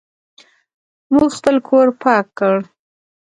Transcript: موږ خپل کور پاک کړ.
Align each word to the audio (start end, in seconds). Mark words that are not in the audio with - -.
موږ 1.13 1.29
خپل 1.39 1.55
کور 1.67 1.87
پاک 2.03 2.25
کړ. 2.39 2.55